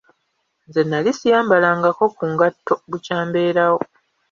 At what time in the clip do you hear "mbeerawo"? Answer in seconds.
3.27-3.79